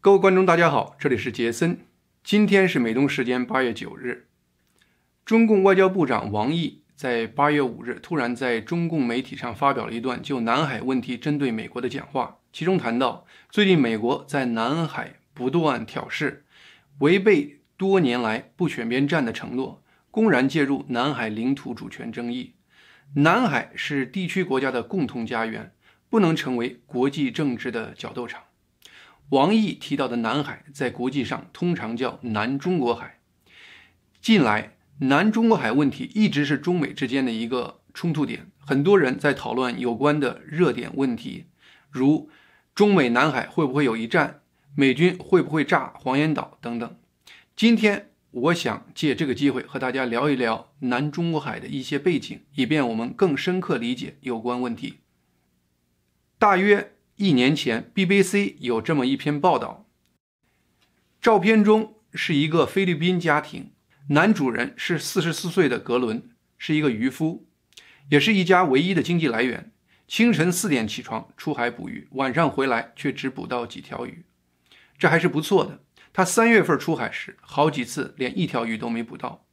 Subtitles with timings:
[0.00, 1.80] 各位观众，大家好，这里是杰森。
[2.22, 4.28] 今天是美东时间八月九日，
[5.24, 16.44] 中共外交部长王毅在八月五日突然在中共媒体上发表了一段就南海问题针对美国的讲话，其中谈到最近美国在南海不断挑事，
[17.00, 22.54] 违背多年来不选边站的承诺，公然介入南海领土主权争议。
[23.16, 25.72] 南海是地区国家的共同家园，
[26.08, 28.44] 不能成为国际政治的角斗场。
[29.30, 33.20] 王毅提到的南海，在国际上通常叫南中国海。
[34.20, 41.46] 近来，南中国海问题一直是中美之间的一个冲突点，很多人在讨论有关的热点问题，
[41.90, 42.30] 如
[42.74, 44.40] 中美南海会不会有一战，
[44.74, 46.96] 美军会不会炸黄岩岛等等。
[47.54, 48.06] 今天。
[48.30, 54.98] 我想借这个机会和大家聊一聊南中国海的一些背景，以便我们更深刻理解有关问题。
[56.38, 59.88] 大约一年前，BBC 有这么一篇报道：
[61.20, 63.72] 照片中是一个菲律宾家庭，
[64.10, 67.48] 男主人是四十四岁的格伦，是一个渔夫，
[68.10, 69.72] 也是一家唯一的经济来源。
[70.06, 74.24] 清晨四点起床出海捕鱼，晚上回来却只捕到几条鱼，
[74.96, 75.82] 这还是不错的。
[76.12, 79.44] 他三月份出海时，好几次连一条鱼都没捕到。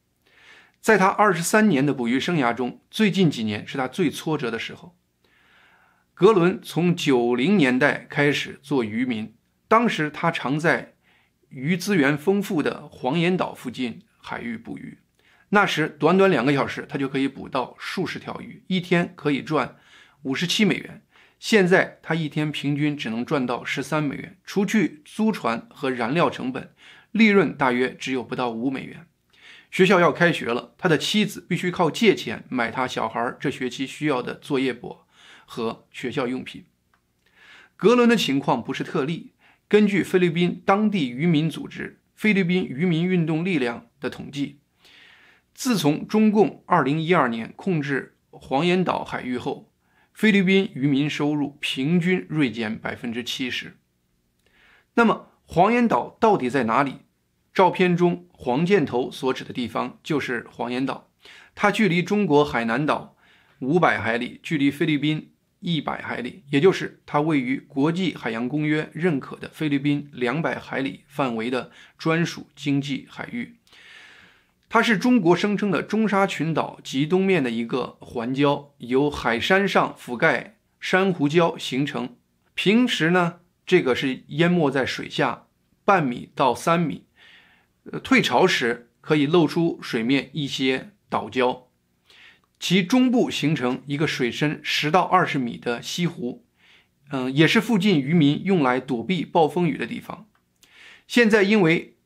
[0.80, 4.96] 在他二十三年的捕鱼生涯中，最近几年是他最挫折的时候。
[6.18, 9.34] 格伦从九零年代开始做渔民，
[9.68, 10.94] 当时他常在
[11.50, 14.96] 鱼资源丰富的黄岩岛附近海域捕鱼。
[15.50, 19.76] 那时短短两个小时，他就可以捕到数十条鱼，一天可以赚
[20.22, 21.02] 五十七美元。
[21.38, 26.70] 现在他一天平均只能赚到十三美元，除去租船和燃料成本，
[27.12, 29.06] 利润大约只有不到五美元。
[29.70, 35.00] 学校要开学了，他的妻子必须靠借钱买他小孩这学期需要的作业簿
[35.46, 36.66] 和学校用品。
[37.76, 39.32] 格伦的情况不是特例，
[39.66, 44.58] 根据菲律宾当地渔民组织“菲律宾渔民运动力量”的统计，
[45.54, 49.72] 自从中共二零一二年控制黄岩岛海域后。
[50.12, 53.76] 菲律宾渔民收入平均锐减百分之七十。
[54.94, 57.00] 那么黄岩岛到底在哪里？
[57.52, 61.10] 照片中黄箭头所指的地方就是黄岩岛，
[61.54, 63.14] 它距离中国海南岛
[63.58, 65.32] 五百海里，距离菲律宾
[65.66, 73.56] 一百海里，也就是它位于国际海洋公约认可的菲律宾两百海里范围的专属经济海域。
[74.68, 82.14] 它是中国声称的中沙群岛极东面的一个环礁，由海山上覆盖珊瑚礁形成。
[82.54, 85.46] 平时呢，这个是淹没在水下
[85.84, 87.06] 半米到三米，
[87.90, 91.65] 呃，退潮时可以露出水面一些岛礁。
[92.58, 96.46] 其中部形成一个水深十到二十米的西湖，
[97.10, 100.26] 嗯，也是附近渔民用来躲避暴风雨的地方。
[101.06, 101.98] 现在因为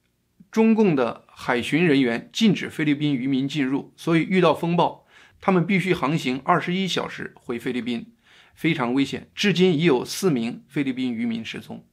[0.51, 5.07] 中共的海巡人员禁止菲律宾渔民进入，所以遇到风暴，
[5.41, 8.15] 他们必须航行二十一小时回菲律宾，
[8.55, 9.31] 非常危险。
[9.35, 11.87] 至今已有四名菲律宾渔民失踪。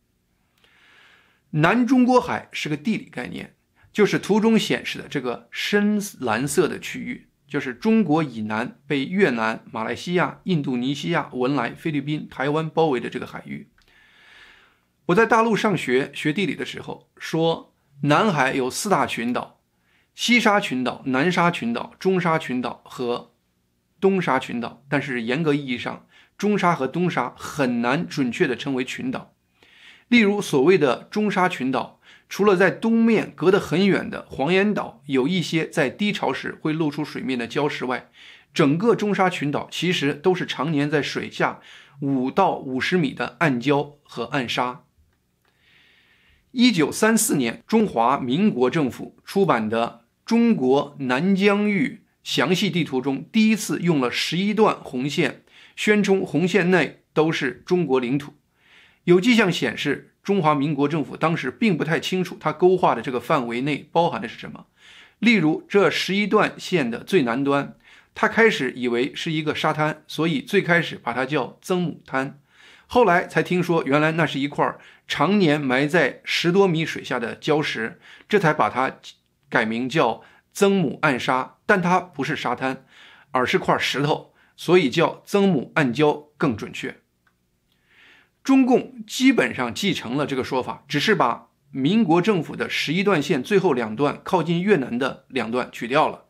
[1.51, 3.56] 南中国海是个地理概念，
[3.94, 13.69] 就是图中显示的这个深蓝色的区域，就是中国以南被越南、马来西亚、印度尼西亚、文莱、菲律宾、台湾包围的这个海域。
[15.08, 17.74] 我在大陆上学学地理的时候说。
[18.02, 19.59] 南海有四大群岛：
[20.13, 23.34] 西沙群岛、南沙群岛、中沙群岛和
[24.00, 24.84] 东沙群岛。
[24.88, 26.06] 但是严格意义上，
[26.38, 29.34] 中沙和东沙很难准确地称为群岛。
[30.09, 31.97] 例如，所谓的中沙群岛，
[32.29, 38.09] 除了在东面隔得很远的黄岩岛有一些在低潮时会露出水面的礁石外，
[38.53, 41.61] 整个中沙群岛其实都是常年在水下
[42.01, 44.83] 五到五十米的暗礁和暗沙。
[46.51, 55.43] 一九三四年，中华民国政府出版的《中国南疆域详细地图》中，第一次用了十一段红线，
[55.75, 58.33] 宣称红线内都是中国领土。
[59.03, 64.66] 有迹象显示，中华民国政府当时并不太清楚，它勾画的这个范围内包含的是什么。
[65.19, 67.78] 例如，这十一段线的最南端，
[68.13, 72.41] 他开始以为是一个沙滩，所以最开始把它叫曾母滩。
[72.87, 74.75] 后来才听说，原来那是一块
[75.07, 77.97] 常年埋在十多米水下的礁石，
[78.28, 78.97] 这才把它
[79.49, 80.22] 改名叫
[80.52, 81.55] 曾母暗沙。
[81.66, 82.84] 但它不是沙滩，
[83.31, 86.97] 而是块石头，所以叫曾母暗礁更准确。
[88.47, 96.23] 中共基本上继承了这个说法，只是把民国政府的十一段线最后两段靠近越南的两段取掉了，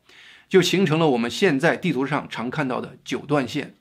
[0.50, 3.75] 就形成了我们现在地图上常看到的九段线。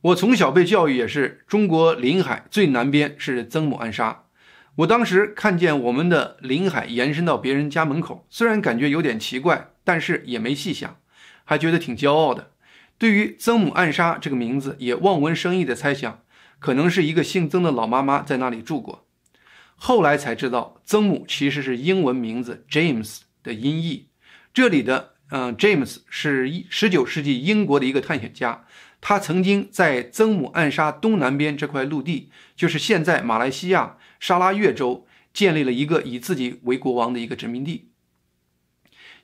[0.00, 4.24] 我从小被教育也是，中国临海最南边是曾母暗沙。
[4.78, 10.96] 我当时看见我们的领海延伸到别人家门口，虽然感觉有点奇怪，但是也没细想，
[11.44, 12.50] 还觉得挺骄傲的。
[12.98, 16.22] 对于曾母暗沙这个名字，也望文生义的猜想，
[16.64, 19.06] 可能是一个姓曾的老妈妈在那里住过。
[19.76, 24.08] 后来才知道，曾母其实是英文名字 James 的音译。
[24.54, 28.64] 这里的嗯，James 是十九世纪英国的一个探险家，
[29.02, 37.90] 他曾经在曾母暗沙东南边这块陆地，就是现在马来西亚沙拉越州，建立了一个以自己为国王的一个殖民地。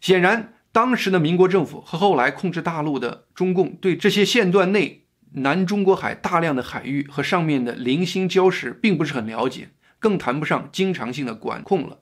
[0.02, 9.71] 显然，当时的民国政府和后来控制大陆的中共，对这些线段内南中国海大量的海域和上面的零星礁石，并不是很了解。
[9.99, 12.00] 更谈不上经常性的管控了。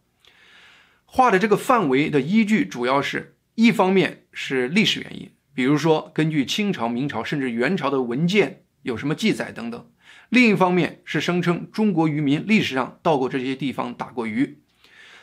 [1.04, 9.90] 画的这个范围的依据，主要是一方面是历史原因，比如说根据清朝、明朝甚至元朝的文件有什么记载等等；
[10.28, 14.60] 另一方面是声称中国渔民历史上到过这些地方打过鱼。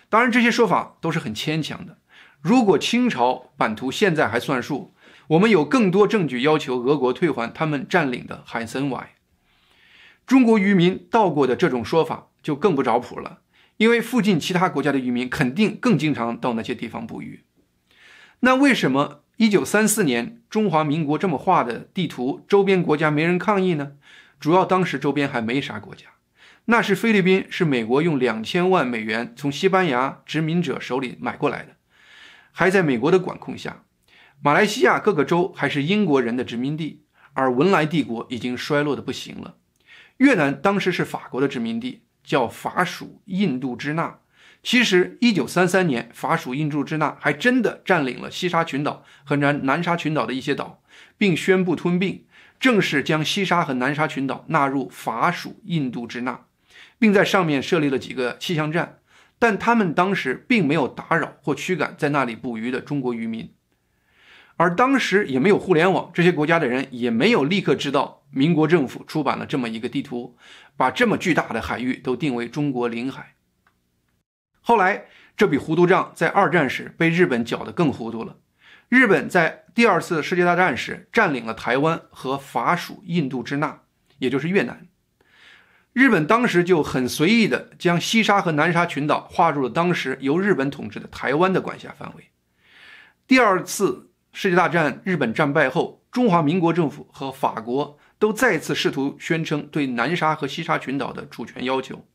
[0.10, 2.00] 当然，这些说法都是很牵强的。
[2.42, 4.95] 如果清朝版图现在还算数，
[5.28, 9.16] 我们有更多证据要求俄国退还他们占领的海参崴。
[10.26, 12.28] 中国渔民到过的这种说法。
[12.46, 13.40] 就更不着谱了，
[13.78, 17.44] 因为附近其他国家的渔民肯定更经常到那些地方捕鱼。
[18.42, 23.94] 那为什么一九三四年中华民国这么画的地图，周边国家没人抗议呢？
[24.40, 26.06] 主要当时周边还没啥国家，
[26.66, 31.78] 那是菲律宾是美国用两千万美元从西班牙殖民者手里买过来的，
[32.52, 33.85] 还在美国的管控下。
[34.46, 37.02] 马来西亚各个州还是英国人的殖民地，
[37.34, 39.56] 而文莱帝国已经衰落的不行了。
[40.18, 42.04] 越南当时是法国的殖民地。
[42.24, 44.20] 叫法属印度支那。
[44.62, 50.84] 其实，一九三三年，法属印度支那还真的占领了西沙群岛和南南沙群岛的一些岛，
[51.18, 52.26] 并宣布吞并，
[52.60, 56.46] 正式将西沙和南沙群岛纳入法属印度支那，
[57.00, 59.00] 并在上面设立了几个气象站。
[59.40, 63.52] 但他们当时并没有打扰或驱赶在那里捕鱼的中国渔民，
[64.58, 70.38] 而当时也没有互联网，这些国家的人也没有立刻知道民国政府出版了这么一个地图。
[70.78, 73.36] 把这么巨大的海域都定为中国领海。
[74.60, 75.06] 后来
[75.38, 78.36] 这笔糊涂账在二战时被日本搅得更糊涂了。
[78.90, 83.84] 日本在第二次世界大战时占领了台湾和法属印度支那，
[84.18, 84.86] 也就是越南。
[85.94, 92.26] 日本当时就很随意地将西沙和南沙群岛划入了当时由日本统治的台湾的管辖范围。
[93.26, 97.98] 第二次世界大战日本战败后，中华民国政府和法国。
[98.18, 102.06] 都再次试图宣称对南沙和西沙群岛的主权要求。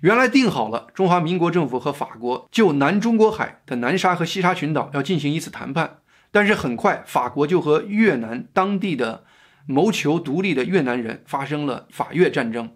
[0.00, 5.98] 原来定好了，中华民国政府和法国就南中国海的南沙和西沙群岛要进行一次谈判，
[6.30, 9.24] 但是很快法国就和越南当地的
[9.66, 12.72] 谋求独立的越南人发生了法越战争，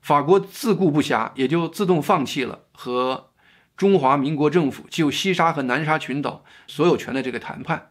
[0.00, 3.30] 法国自顾不暇，也就自动放弃了和
[3.76, 7.90] 中华民国政府就西沙和南沙群岛所有权的这个谈判。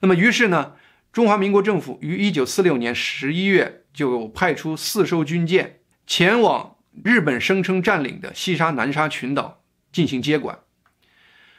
[0.00, 0.72] 那么于是呢？
[1.12, 10.60] 中华民国政府于一九四六年十一月就派出四艘军舰前往日本声称占领的西沙、南沙群岛进行接管。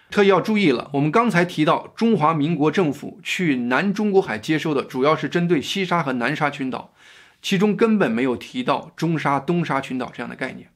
[0.09, 6.93] 特意要注意了，我们刚才提到中华民国政府去南中国海接收的主要是针对西沙和南沙群岛，
[7.41, 10.69] 其中根本没有提到中沙、东沙群岛这样的概念。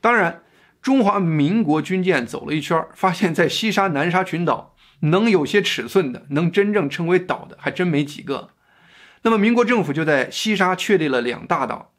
[0.00, 0.42] 当然，
[0.80, 4.71] 中华民国军舰走了一圈，发现在西沙、南沙群岛。
[5.02, 8.50] 能有些尺寸的，能真正称为岛的，还真没几个。
[9.22, 11.92] 那么，民国政府就在西沙确立了两大岛，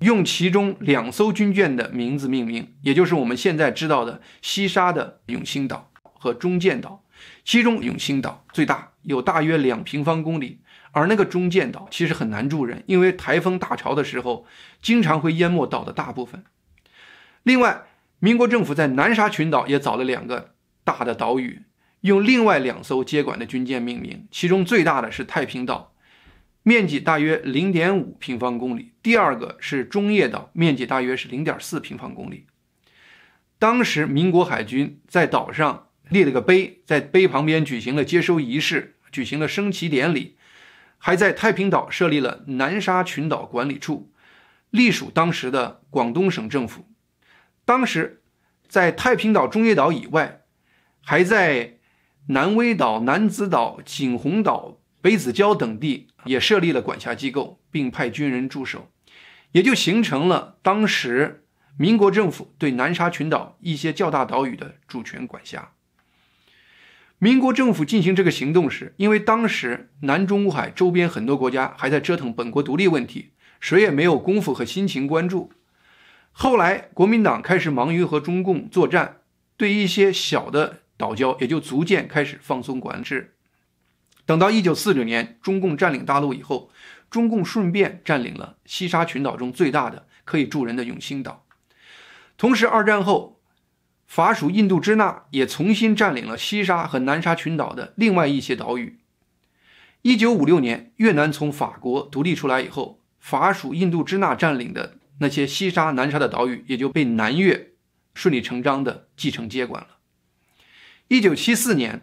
[0.00, 7.04] 用其中两艘军舰的名字命名，也就是我们现在知道的西沙的永兴岛和中建岛。
[7.44, 10.60] 其中永兴岛最大，有大约两平方公里，
[10.92, 14.46] 而那个中建岛其实很难住人，因为台风大潮的时候，
[14.80, 16.44] 经常会淹没岛的大部分。
[17.42, 17.82] 另外，
[18.20, 21.62] 民国政府在南沙群岛也造了两个大的岛屿。
[22.00, 25.94] 用另外两艘接管的军舰命名，其中最大的是太平岛，
[26.62, 32.46] 面积大约零点五平方公里；第二个是中业岛，面积大约是零点四平方公里。
[33.58, 40.36] 当时民国海军在岛上立了个碑，在碑旁边举行了接收仪式，举行了升旗典礼，
[40.96, 44.10] 还在太平岛设立了南沙群岛管理处，
[44.70, 46.86] 隶属当时的广东省政府。
[47.66, 48.22] 当时
[48.66, 50.40] 在太平岛、中业岛以外，
[51.02, 51.78] 还在
[52.30, 58.88] 南威岛、南子岛、景洪岛、北子礁等地也设立了管辖机构，并派军人驻守，
[59.50, 61.44] 也就形成了当时
[61.76, 65.72] 民国政府对南沙群岛一些较大岛屿的主权管辖。
[67.18, 75.52] 民国政府进行这个行动时，因为当时南中国海周边很多国家还在折腾本国独立问题，谁也没有功夫和心情关注。
[76.30, 79.22] 后来国民党开始忙于和中共作战，
[79.56, 83.34] 对一些小的岛礁也就逐渐开始放松管制。
[84.26, 86.70] 等到一九四九年中共占领大陆以后，
[87.10, 91.44] 中共顺便占领了西沙群岛中最大的可以住人的永兴岛。
[92.38, 93.40] 同时，二战后，
[94.06, 98.98] 法属印度支那也重新占领了西沙和南沙群岛的另外一些岛屿。
[100.02, 107.72] 一九五六年，越南从法国独立出来以后，法属印度支那占领的那些西沙、南沙的岛屿也就被南越
[108.14, 109.99] 顺理成章地继承接管了。
[111.10, 112.02] 一九七四年。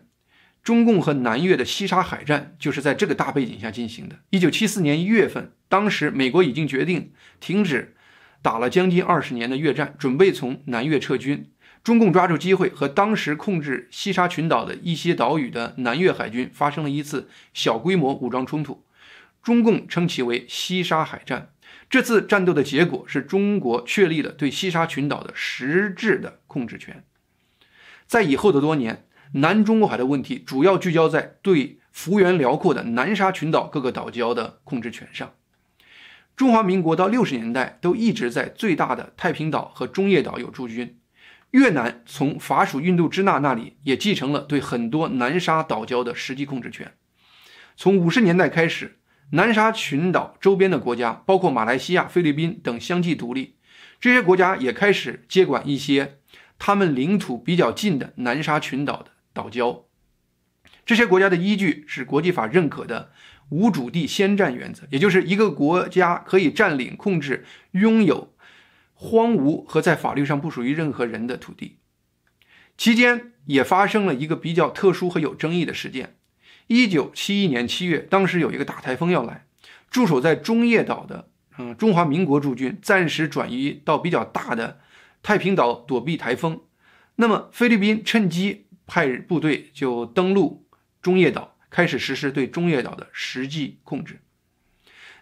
[0.61, 4.17] 中共和南越的西沙海战就是在这个大背景下进行的。
[4.31, 7.95] 一九七四年一月份，当时美国已经决定停止
[8.41, 11.49] 打了将近二十年的越战，准备从南越撤军。
[11.85, 18.83] 中共抓住机会，和当时控制西沙群岛的一些岛屿的南越海军发生了一次小规模武装冲突，
[19.41, 21.53] 中共称其为西沙海战。
[21.89, 27.05] 这次战斗的结果是中国确立了对西沙群岛的实质的控制权。
[28.07, 29.03] 在以后的多年。
[29.33, 35.33] 南中国海的问题主要聚焦在对幅员辽阔的南沙群岛各个岛礁的控制权上。
[36.37, 40.97] 中华民国到六十年代都一直在最大的太平岛和中业岛有驻军。
[41.51, 46.93] 越南从法属印度支那那里也继承了对很多南沙岛礁的实际控制权。
[47.75, 48.99] 从五十年代开始，
[49.31, 53.55] 南沙群岛周边的国家，包括马来西亚、菲律宾等相继独立，
[53.99, 56.19] 这些国家也开始接管一些
[56.57, 59.11] 他们领土比较近的南沙群岛的。
[59.33, 59.83] 岛礁，
[60.83, 63.11] 这些国家的依据是国际法认可的
[63.49, 68.33] 无主地先占原则，也就是一个国家可以占领、控制、拥有
[68.95, 71.77] 荒芜和在法律上不属于任何人的土地。
[72.75, 76.17] 期间也发生了一个比较特殊和有争议的事件：
[76.65, 79.45] 一九七一年七月，当时有一个大台风要来，
[79.91, 84.79] 驻守在中业岛的嗯中华民国驻军暂时转移到比较大的
[85.27, 86.61] 太平岛躲避台风。
[87.17, 88.63] 那么菲律宾趁机。
[88.89, 90.65] 派部队就登陆
[91.01, 94.21] 中业岛，开始实施对中业岛的实际控制。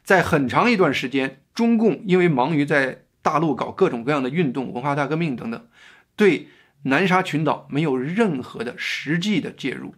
[0.04, 5.68] 在很长一段时间，中共因为忙于在大陆搞各种各样的运动、文化大革命等等，
[6.16, 6.50] 对
[6.84, 9.96] 南沙群岛没有任何的实际的介入。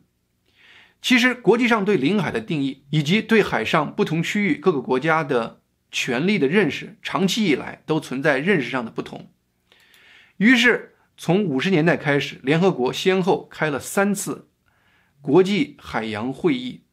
[1.02, 5.60] 其实，国际上对领海的定义以及对海上不同区域各个国家的
[5.92, 9.30] 权利的认识，长期以来都存在认识上的不同。
[10.38, 10.94] 于是。
[11.20, 14.50] 从五十年代开始，联合国先后开了三次
[15.20, 16.84] 国际海洋会议，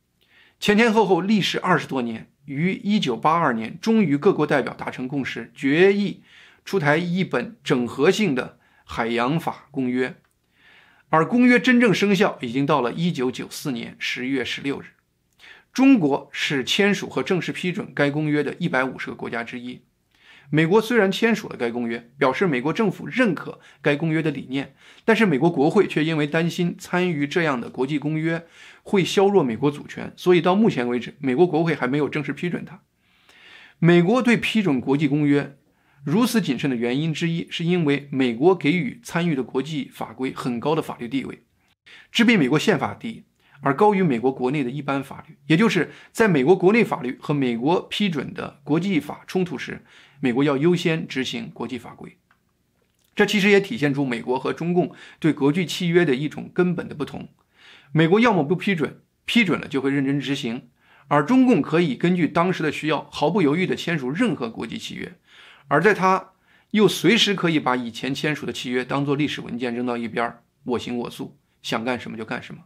[0.58, 6.22] 前前后后历时二十多年，于一九八二年，终于各国代表达成共识，决议
[6.64, 10.16] 出台一本整合性的海洋法公约。
[11.10, 14.86] 而公约真正生效已经到了一九九四年十一月十六日。
[15.70, 19.82] 中国是签署和正式批准该公约的一百五十个国家之一。
[20.50, 24.74] 美国虽然签署了该公约，表示美国政府认可该公约的理念，
[25.04, 28.46] 但是美国国会却因为担心参与这样的国际公约
[28.82, 32.82] 会削弱美国主权，所以到目前为止，美国国会还没有正式批准它。
[33.80, 35.56] 美国对批准国际公约
[36.04, 41.42] 如此谨慎的原因之一，是因为美国给予参与的国际法规很高的法律地位，
[42.12, 43.24] 这比美国宪法低，
[43.60, 45.36] 而高于美国国内的一般法律。
[45.46, 49.82] 也就是在美国国内法律和美国批准的国际法冲突时。
[50.24, 52.16] 美国要优先执行国际法规，
[53.14, 57.28] 这其实也体现出美国和中共对国际契约的一种根本的不同。
[57.92, 60.60] 美国要么不批准，批准了就会认真执行；
[61.08, 65.12] 而中共可以根据当时的需要，毫不犹豫地签署任何国际契约，
[65.68, 66.30] 而在他
[66.70, 72.62] 又随时可以把以前签署的契约当做历史文件扔到一边，我行我素，想干什么就干什么。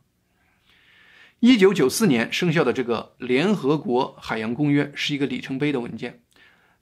[1.40, 6.22] 一九九四年生效的这个联合国海洋公约是一个里程碑的文件。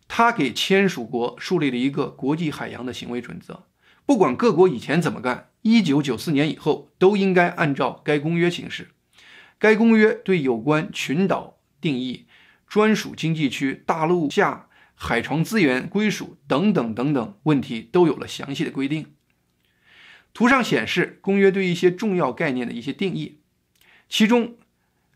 [0.09, 3.65] 他给签署国树立了一个国际海洋的行为准则，
[4.05, 8.91] 不管各国以前怎么干，一九九四年以后都应该按照该公约行事。
[9.59, 12.27] 该公约对有关群岛定义、
[12.69, 19.07] 专属经济区、大陆下海床资源归属等等等等问题都有了详细的规定。
[20.33, 23.41] 图上显示公约对一些重要概念的一些定义，
[24.09, 24.57] 其中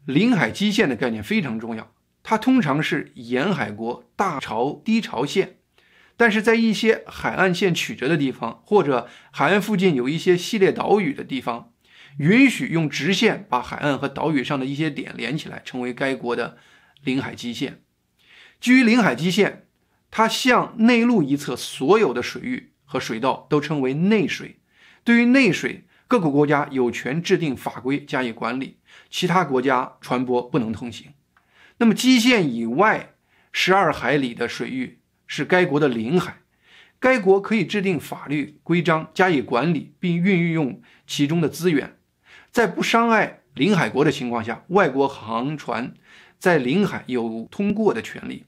[0.06, 1.92] 领海基线的概念非常重要。
[2.22, 5.56] 它通常是沿海国大潮低潮线，
[6.16, 11.72] 但是在一些海岸线曲折的地方，或者海岸附近有一些系列岛屿的地方，
[12.18, 16.58] 允许用直线把海岸和岛屿上的一些点连起来，成为该国的
[17.02, 17.82] 领海基线。
[18.60, 19.66] 基于领海基线，
[20.10, 24.60] 它向内陆一侧所有的水域和水道都称为内水。
[25.02, 28.76] 对于内水，各个国家有权制定法规加以管理，
[29.08, 31.14] 其他国家船舶不能通行。
[31.82, 33.14] 那么，基线以外
[33.52, 36.42] 十二海里的水域是该国的领海，
[36.98, 41.96] 该国可以制定法律规章加以管理，并运用其中的资源，
[42.50, 45.94] 在不伤害领海国的情况下，外国航船
[46.38, 48.44] 在领海有通过的权利，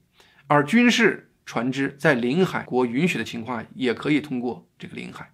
[0.46, 5.30] 而军事船只在领海国允许的情况下也可以通过这个领海。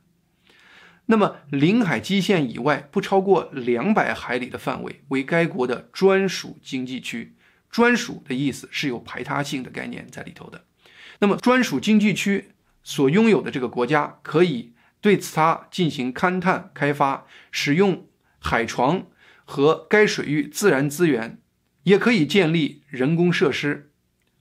[1.07, 7.35] 那么，领海基线以外不超过两百海里的范围为该国的专属经济区。
[7.71, 10.65] 专属的意思是有排他性的概念在里头的。
[11.21, 18.07] 那么，专属经济区所拥有的这个国家可以对此它进行勘探、开发、使用
[18.39, 19.07] 海床
[19.45, 21.41] 和该水域自然资源，
[21.83, 23.93] 也可以建立人工设施。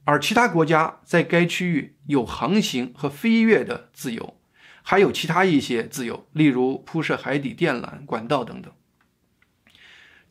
[0.05, 4.39] 而其他国家在该区域有航行和飞越的自由。
[4.81, 8.72] 还有其他一些自由，例如铺设海底电缆管道等等。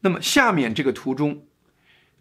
[0.01, 1.47] 那么下面这个图中，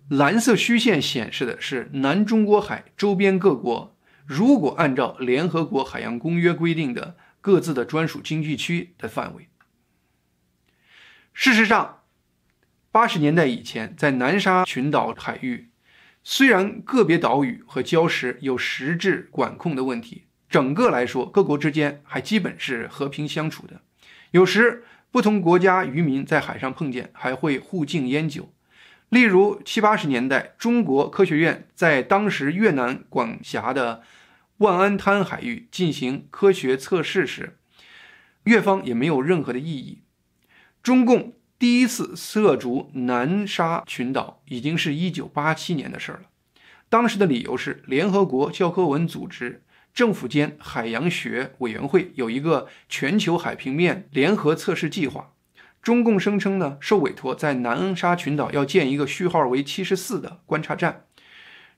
[0.09, 9.49] 蓝色虚线显示的是南中国海周边各国如果按照联合国海洋公约规定的各自的专属经济区的范围。
[11.33, 12.03] 事实上，
[12.91, 15.69] 八十年代以前，在南沙群岛海域，
[16.23, 20.25] 虽然个别岛屿和礁石有实质管控的问题。
[20.47, 23.81] 整个来说，各国之间还基本是和平相处的。
[24.31, 28.53] 有时不同国家渔民在海上碰见，还会互敬烟酒。
[29.09, 34.03] 例如七八十年代，中国科学院在当时越南管辖的
[34.57, 37.57] 万安滩海域进行科学测试时，
[38.43, 39.99] 越方也没有任何的异议。
[40.83, 46.21] 中共第一次涉足南沙群岛，已经是一九八七年的事了。
[46.89, 49.61] 当时的理由是联合国教科文组织。
[49.93, 55.31] 政府间海洋学委员会有一个全球海平面联合测试计划。
[55.85, 61.05] 中共声称呢，受委托在南沙群岛要建一个序号为七十四的观察站。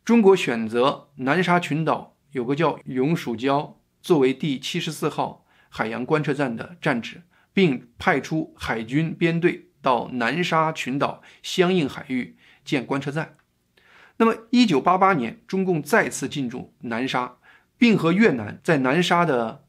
[0.06, 13.36] 中国选择南沙群岛有个叫永暑礁作为第七十四号海洋观测站的站址，并派出海军编队到南沙群岛相应海域建观测站。
[14.16, 17.36] 那么，一九八八年，中共再次进驻南沙。
[17.80, 19.67] 并和越南在南沙的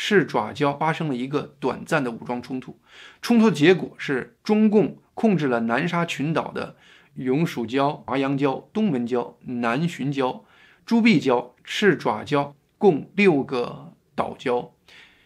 [0.00, 2.78] 赤爪礁发生了一个短暂的武装冲突。
[3.20, 6.76] 冲突的结果是中共控制了南沙群岛的
[7.14, 10.42] 永暑礁、华阳礁、东门礁、南巡礁、
[10.86, 14.70] 朱碧礁、赤爪礁共六个岛礁。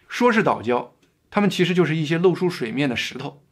[0.09, 0.89] 说是岛礁，
[1.31, 3.43] 它们其实就是一些露出水面的石头。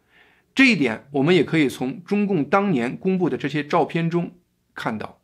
[0.54, 4.33] 这一点我们也可以从中共当年公布的这些照片中
[4.74, 5.20] 看到。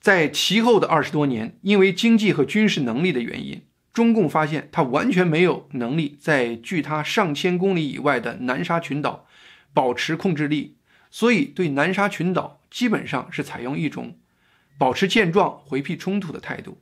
[0.00, 9.26] 在其后的二十多年，因为经济和军事能力的原因，中共发现他完全没有能力在距他上千公里以外的南沙群岛
[9.74, 10.76] 保持控制力，
[11.10, 14.16] 所以对南沙群岛基本上是采用一种
[14.78, 16.80] 保持现状、回避冲突的态度。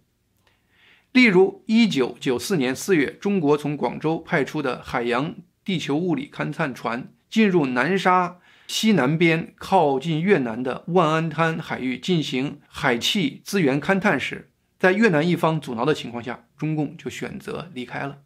[1.12, 8.38] 例如，一九九四年四月，中国从广州派出的海洋地球物理勘探船进入南沙。
[8.66, 18.22] 西南边靠近越南的万安滩海域进行海气资源勘探时，在越南一方阻挠的情况下，中共就选择离开了。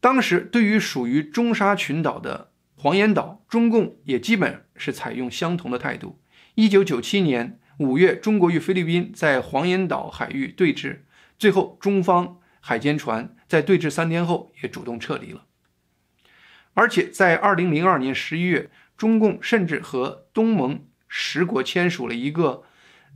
[0.00, 6.20] 当时，对于属于中沙群岛的黄岩岛，中共也基本是采用相同的态度。
[6.54, 11.00] 一九九七年五月，中国与菲律宾在黄岩岛海域对峙，
[11.38, 15.46] 最后中方海监船在对峙三天后也主动撤离了。
[16.74, 18.70] 而且在二零零二年十一月。
[18.94, 22.62] 中共甚至和东盟十国签署了一个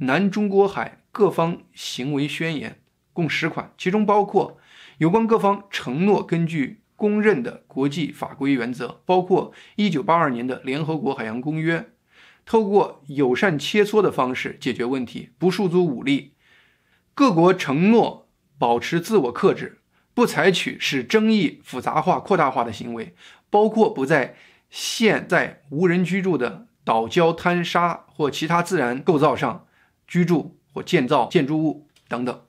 [0.01, 2.79] 南中国海各方行为宣言，
[3.15, 4.59] 共十款，其中包括
[4.99, 11.89] 有关各方承诺根据公认的国际法规原则，包括1982年的联合国海洋公约，
[12.45, 16.35] 透过友善切磋的方式解决问题，不诉诸武力。
[17.15, 19.81] 各国承诺保持自我克制，
[20.13, 23.15] 不采取使争议复杂化、扩大化的行为，
[23.49, 24.37] 包括不在。
[24.69, 29.67] 现在无人居住的岛礁、滩沙或其他自然构造上
[30.07, 32.43] 居住或建造建筑物等等。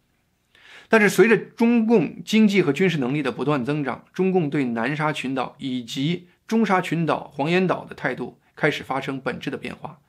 [0.90, 10.00] 但是，随着中共经济和军事能力的不断增长，中共对南沙群岛以及中沙群岛、黄岩岛的态度开始发生本质的变化。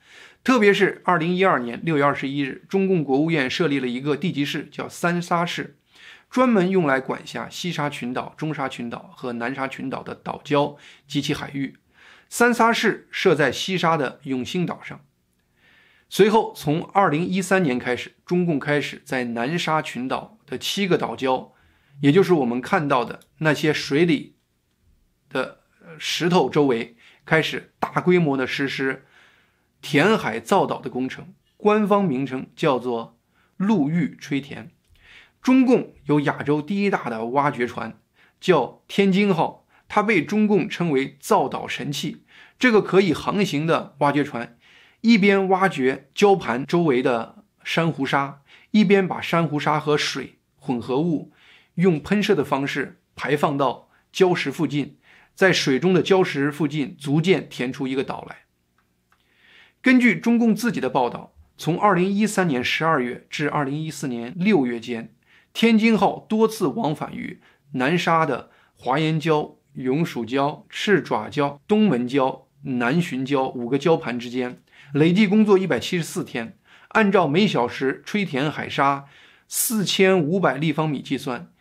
[0.43, 5.77] 特别是2012年6月21日，中共国务院设立了一个地级市，叫三沙市，
[6.29, 10.77] 专门用来管辖西沙群岛、中沙群岛和南沙群岛的岛礁
[11.07, 11.77] 及其海域。
[12.29, 15.01] 三沙市设在西沙的永兴岛上。
[16.11, 21.51] 随后，从二零一三年开始，中共开始在南沙群岛的七个岛礁，
[22.01, 24.37] 也就是我们看到的那些水里
[25.29, 25.61] 的
[25.99, 29.05] 石头周围，开始大规模的实施
[29.83, 33.19] 填海造岛的工程，官方名称叫做
[33.59, 34.71] “陆域吹填”。
[35.43, 38.01] 中共有亚洲第一大的挖掘船，
[38.41, 42.25] 叫天津号，它被中共称为造岛神器。
[42.59, 44.58] 这个可以航行的挖掘船，
[45.01, 51.33] 一边挖掘礁盘周围的珊瑚沙，一边把珊瑚沙和水混合物
[51.75, 54.99] 用喷射的方式排放到礁石附近，
[55.35, 58.45] 在水中的礁石附近逐渐填出一个岛来。
[59.81, 65.15] 根据中共自己的报道，从2013年12月至2014年6月间。
[65.55, 67.41] 天津号多次往返于
[67.73, 76.59] 南沙的华严礁、永暑礁、赤爪礁、东门礁、南浔礁五个礁盘之间，累计工作一百七十四天。
[76.89, 79.05] 按照每小时吹填海沙
[79.47, 81.53] 四千五百立方米计算，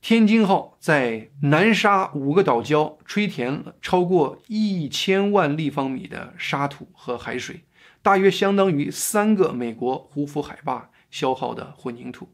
[0.00, 7.64] 天津号在南沙五个岛礁吹填了超过一千万立方米的沙土和海水，
[8.02, 12.32] 大约相当于三个美国胡佛海坝消耗的混凝土。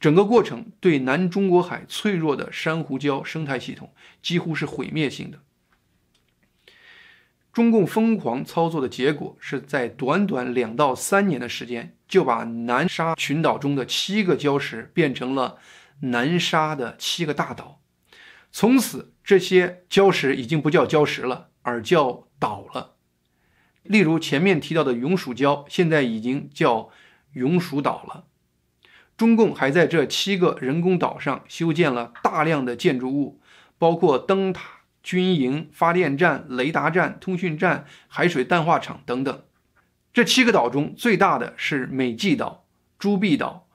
[0.00, 5.40] 整个过程对南中国海脆弱的珊瑚礁生态系统几乎是毁灭性的。
[7.52, 15.58] 中共疯狂操作的结果是在短短两到三年的时间，就把南沙群岛中的七个礁石变成了
[16.00, 17.80] 南沙的七个大岛。
[18.52, 22.94] 从此，这些礁石已经不叫礁石了，而叫岛了。
[23.82, 26.90] 例如前面提到的永暑礁，现在已经叫
[27.32, 28.24] 永暑岛了。
[29.16, 33.40] 中共还在这七个人工岛上修建了大量的建筑物，
[33.76, 34.77] 包括灯塔、
[35.08, 39.42] 军营、发电站、雷达站、通讯站、海水淡化厂等等。
[40.12, 42.66] 这七个岛中最大的是美济岛、
[42.98, 43.66] 朱碧岛、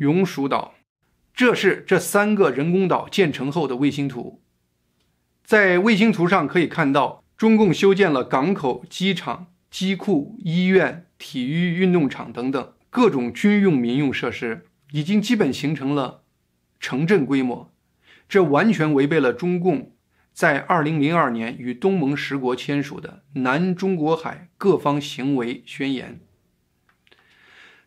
[0.00, 0.74] 永暑岛。
[1.32, 4.42] 这是这三个人工岛建成后的卫星图。
[5.44, 14.66] 在卫星图上可以看到，中共修建了港口、机场、机库、医院、体育运动场等等各种军用、民用设施。
[14.90, 16.24] 已经基本形成了
[16.80, 17.72] 城镇规模，
[18.28, 19.92] 这完全违背了中共
[20.32, 26.20] 在2002年与东盟十国签署的《南中国海各方行为宣言》。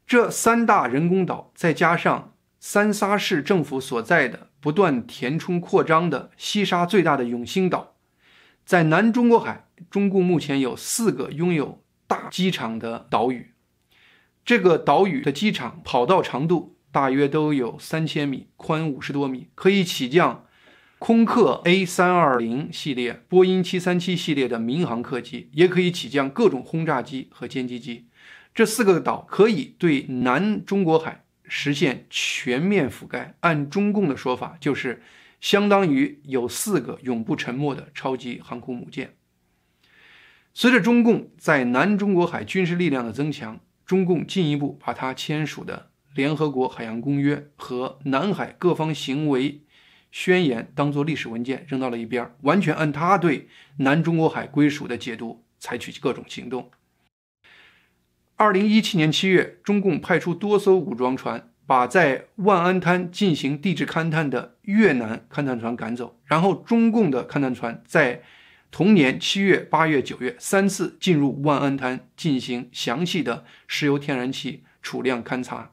[0.05, 7.95] 这三大人工岛，再加上三沙市政府所在的不断填充扩张的西沙最大的永兴岛，
[8.65, 13.53] 在南中国海，中共目前有四个拥有大机场的岛屿。
[14.45, 16.71] 这个岛屿的机场跑道长度。
[16.93, 20.45] 大约都有三千米，宽五十多米，可以起降
[21.05, 28.07] 空客 A 三二零系列、波音七三七系列的民航客机，也可以起降各种轰炸机和歼击机。
[28.55, 33.35] 这四个岛可以对南中国海实现全面覆盖。
[33.41, 35.03] 按中共的说法，就是
[35.41, 39.13] 相当于有四个永不沉没的超级航空母舰。
[40.53, 45.89] 随着中共在南中国海军事力量的增强，中共进一步把它签署的。
[46.15, 49.63] 联合国海洋公约和南海各方行为
[50.13, 53.47] 宣言当做历史文件扔到了一边，完全按他对
[53.77, 56.69] 南中国海归属的解读采取各种行动。
[58.35, 68.21] 二零一七年七月，中共派出多艘武装船，把在万安滩进行地质勘探的越南勘探船赶走，然后中共的勘探船在
[68.69, 75.72] 同年七月、八月、九月三次进入万安滩进行详细的石油天然气储量勘察。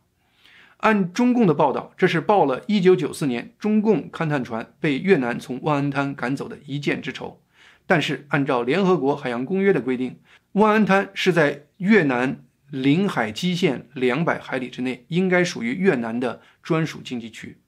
[0.80, 7.42] 按中共的报道，这是报了1994年中共勘探船被越南从万安滩赶走的一箭之仇。
[7.86, 10.20] 但是，按照联合国海洋公约的规定，
[10.52, 17.58] 万安滩是在越南领海基线两百海里之内，应该属于越南的专属经济区。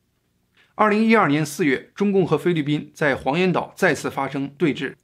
[0.77, 4.95] 2012年4月，中共和菲律宾在黄岩岛再次发生对峙，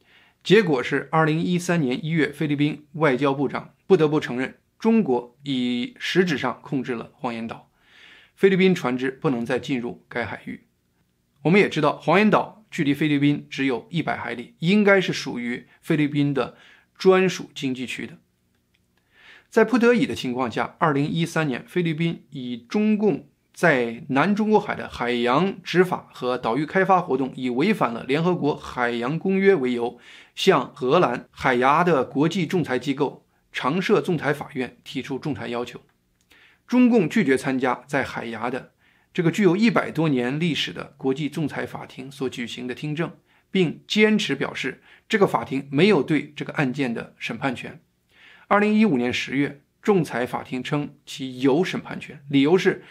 [0.43, 7.68] 结果是2013年1月，菲律宾外交部长不得不承认，中国以实质上控制了黄岩岛。
[8.39, 10.69] 菲律宾船只不能再进入该海域。
[11.43, 16.57] 我们也知道，黄岩岛距离菲律宾只有一百海里，应该是属于菲律宾的
[16.97, 18.19] 专属经济区的。
[19.51, 29.99] 在不得已的情况下，二零一三年，菲律宾以中共在南中国海的海洋执法和岛屿开发活动已违反了联合国海洋公约为由，
[30.37, 35.81] 向荷兰海牙的国际仲裁机构常设仲裁法院提出仲裁要求。
[36.69, 38.75] 中共拒绝参加在海牙的
[39.15, 43.17] 这个具有一百多年历史的国际仲裁法庭所举行的听证，
[43.51, 47.81] 并坚持表示这个法庭没有对这个案件的审判权。
[48.47, 52.85] 二零一五年十月，仲裁法庭称其有审判权，理由是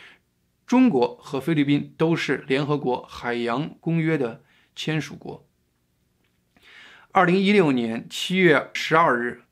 [0.66, 4.44] 中国和菲律宾都是联合国海洋公约的
[4.76, 5.48] 签署国。
[7.12, 9.44] 二零一六年七月十二日，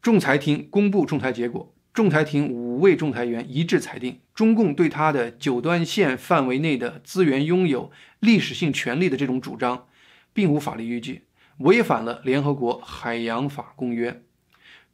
[0.00, 1.74] 仲裁庭公布仲裁结果。
[1.98, 9.88] 仲裁庭五位仲裁员一致裁定，中共对它的九段线范围内的资源拥有历史性权利的这种主张，
[10.32, 11.24] 并无法律依据，
[11.56, 14.22] 违反了联合国海洋法公约。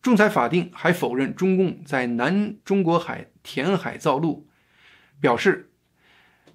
[0.00, 4.48] 仲裁法庭还否认中共在南中国海填海造陆，
[5.20, 5.72] 表示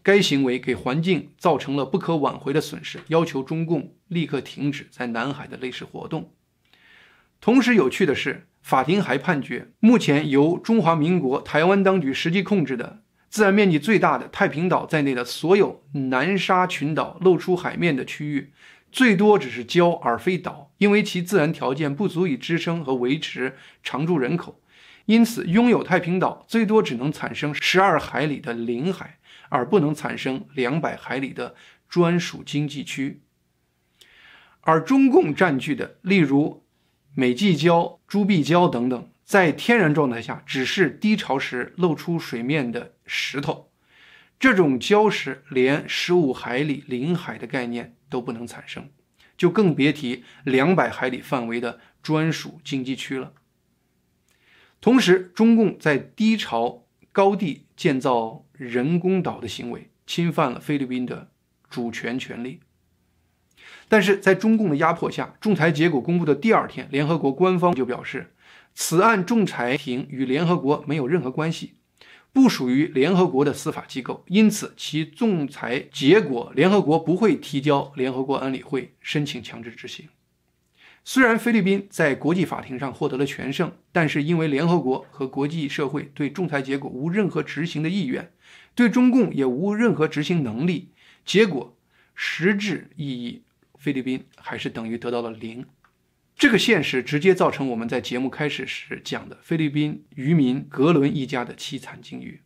[0.02, 6.34] 该行为给环境造成了不可挽回的损失，要求中共立刻停止在南海的类似活动。
[7.40, 18.52] 同时，有趣的是，法庭还判决，目前由中华民国台湾当局实际控制的、自然面积最大的太平岛在内的所有南沙群岛露出海面的区域。
[18.92, 24.60] 最多只是礁而非岛，因为其自然条件不足以支撑和维持常住人口，
[25.06, 29.20] 因此拥有太平岛最多只能产生十二海里的领海，
[29.50, 31.54] 而不能产生两百海里的
[31.88, 33.22] 专属经济区。
[34.62, 36.64] 而中共占据的，例如
[37.14, 43.72] 美济礁、朱碧礁等等，在天然状态下只是低潮时露出水面的石头，
[44.40, 47.96] 这种礁石连十五海里领海的概念。
[48.12, 48.90] 都不能产生，
[49.38, 53.34] 就更别提两百海里范围的专属经济区了。
[54.82, 61.30] 同时，中共在低潮高地建造人工岛的行为，侵犯了菲律宾的
[61.70, 62.62] 主权权利。
[63.90, 68.32] 但是在中共的压迫下，仲裁结果公布的第二天，联合国官方就表示，
[68.74, 71.74] 此案仲裁庭与联合国没有任何关系。
[72.32, 80.08] 不属于联合国的司法机构，因此其仲裁结果，联合国不会提交联合国安理会申请强制执行。
[81.04, 88.32] 虽然菲律宾在国际法庭上获得了全胜，但是因为联合国和国际社会对仲裁结果无任何执行的意愿，
[88.76, 90.90] 对中共也无任何执行能力，
[91.26, 91.76] 结果
[92.14, 93.42] 实质意义，
[93.80, 95.66] 菲律宾还是等于得到了零。
[96.36, 102.42] 这个现实直接造成我们在节目开始时讲的菲律宾渔民格伦一家的凄惨境遇。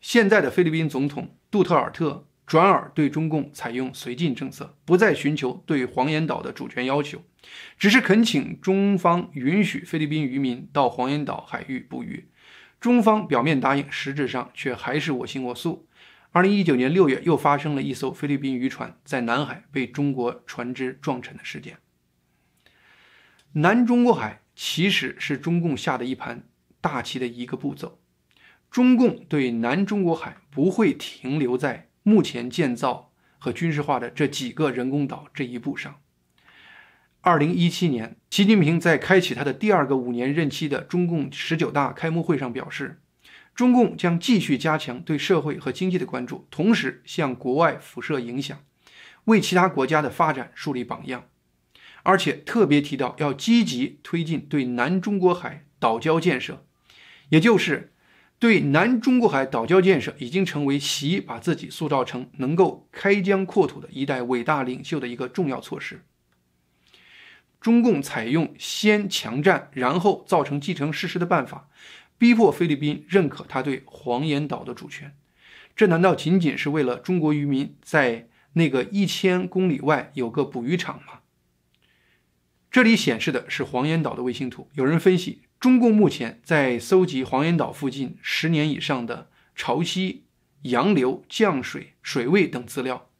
[0.00, 7.22] 现在的菲律宾总统杜特尔特转而对中共采用绥靖政策，不再寻求对黄岩岛的主权要求，
[7.78, 12.28] 只是恳请中方允许菲律宾渔民到黄岩岛海域捕鱼。
[12.80, 15.88] 中方表面答应，实质上却还是我行我素。
[16.34, 21.78] 二零一九年六月，又发生了一艘菲律宾渔船在南海被中国船只撞沉的事件。
[23.52, 26.48] 南中国海其实是中共下的一盘
[26.80, 28.00] 大棋的一个步骤。
[28.68, 36.00] 中共对南中国海不会停留在目前建造和军事化的这几个人工岛这一步上。
[37.20, 43.00] 二零一七年，习近平在开启他的第二个五年任期的中共十九大开幕会上表示，
[43.54, 48.58] 中共将继续加强对社会和经济的关注，同时向国外辐射影响，
[49.26, 51.28] 为其他国家的发展树立榜样。
[52.02, 56.66] 而且特别提到要积极推进对南中国海岛礁建设，
[57.30, 57.94] 也就是
[58.38, 66.04] 对南中国海岛礁建设已经成为习把自己塑造成能够开疆扩土的一代伟大领袖的一个重要措施。
[67.58, 71.70] 中共采用先强占然后造成既成事实的办法，
[72.18, 75.14] 逼迫菲律宾认可他对黄岩岛的主权，
[75.74, 81.20] 这难道仅仅是为了中国渔民在那个一千公里外有个捕鱼场吗？
[82.70, 84.68] 这里显示的是黄岩岛的卫星图。
[84.74, 90.22] 有人分析，中共目前在搜集黄岩岛附近十年以上的潮汐、
[90.62, 93.10] 洋流、降水、水位等资料，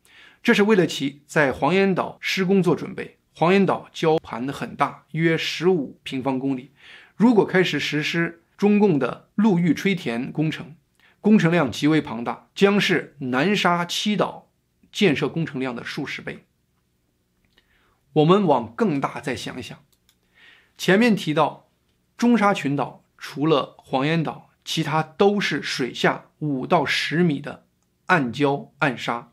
[0.42, 3.18] 这是为了其在黄岩岛施工做准备。
[3.33, 6.70] 黄岩岛礁盘很大，约十五平方公里。
[7.16, 10.76] 如果开始实施中共的陆域吹填工程，
[11.20, 14.50] 工程量极为庞大，将是南沙七岛
[14.92, 16.46] 建设工程量的数十倍。
[18.12, 19.78] 我们往更大再想一想，
[20.78, 21.68] 前面提到
[22.16, 27.66] 中沙群岛除了黄岩岛，其他都是水下五到十米的
[28.06, 29.32] 暗礁暗沙，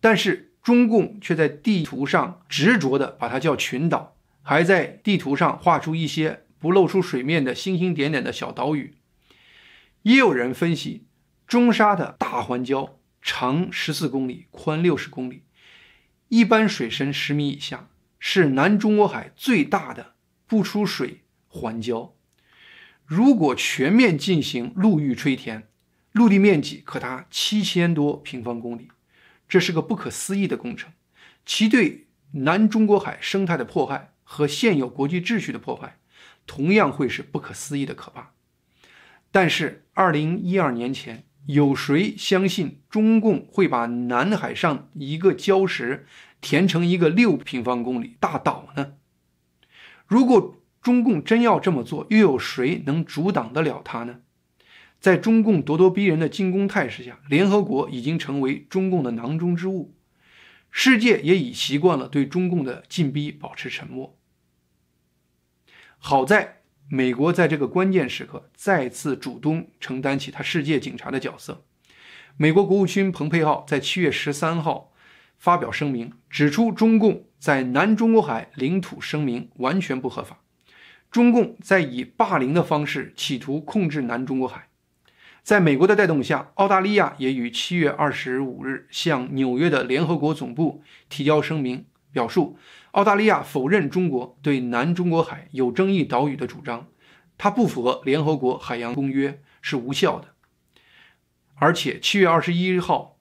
[0.00, 8.94] 但是中共却在地图上执着的把它叫群岛，还在地图上画出一些不露出水面的星星点点的小岛屿。
[10.02, 11.06] 也有人分析，
[11.46, 15.44] 中沙的大环礁长十四公里，宽六十公里，
[16.28, 17.88] 一般水深十米以下。
[18.20, 20.14] 是南中国海最大的
[20.48, 22.14] 不出水环礁，
[23.06, 25.68] 如果全面进行陆域吹填，
[26.10, 28.88] 陆地面积可达七千多平方公里，
[29.48, 30.92] 这是个不可思议的工程，
[31.46, 35.97] 其对南中国海生态的破坏和现有国际秩序的破坏，
[36.48, 38.32] 同样会是不可思议的可怕。
[39.30, 46.06] 但是，二零一二年前，有谁相信中共会把南海上一个礁石？
[46.40, 48.94] 填成一个六平方公里大岛呢？
[50.06, 54.20] 如果中共真要这么做，又有谁能阻挡得了他呢？
[55.00, 59.94] 在中共咄咄逼人的进攻态势下，联合国已经成为中共的囊中之物，
[60.70, 64.17] 世界也已习惯了对中共的禁逼保持沉默。
[65.98, 71.64] 好在美国在这个关键时刻再次主动承担起他世界警察的角色。
[72.36, 74.92] 美国国务卿蓬佩奥在七月十三号
[75.36, 80.40] 发表声明，指出中共在南中国海领土声明完全不合法，
[81.10, 84.68] 中共在以霸凌的方式企图控制南中国海。
[85.42, 92.58] 在美国的带动下，澳大利亚也于七月二十五日向纽约的联合国总部提交声明，表述
[92.98, 96.88] 澳大利亚否认中国对南中国海有争议岛屿的主张，
[97.38, 100.34] 它不符合联合国海洋公约，是无效的。
[101.54, 103.16] 而且，七月二十一号，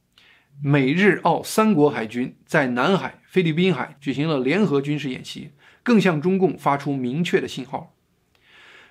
[0.64, 5.52] 美日澳三国海军在南海、菲律宾海举行了联合军事演习，
[5.84, 7.96] 更向中共发出明确的信号。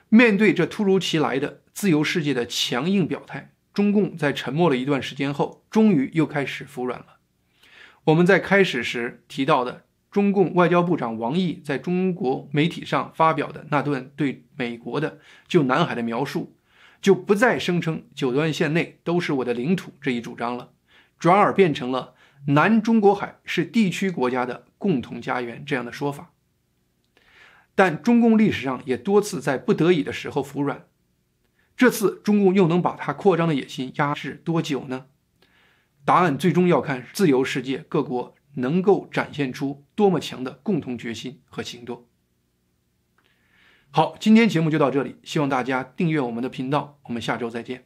[0.09, 7.17] 面对这突如其来的自由世界的强硬表态，中共在沉默了一段时间后，终于又开始服软了。
[8.05, 9.86] 我们在开始时提到的
[10.17, 16.57] 中共外交部长王毅在中国媒体上发表的那段对美国的就南海的描述，
[17.03, 20.71] 就不再声称九段线内都是我的领土这一主张了，
[21.19, 22.15] 转而变成了
[22.47, 26.33] 南中国海是地区国家的共同家园这样的说法。
[27.75, 30.87] 但中共历史上也多次在不得已的时候服软，
[31.77, 35.09] 这次中共又能把它扩张的野心压制多久呢？
[36.07, 42.05] 答案最终要看自由世界各国能够展现出多么强的共同决心和行动。
[43.91, 47.86] 好，今天节目就到这里，希望大家订阅我们的频道，我们下周再见。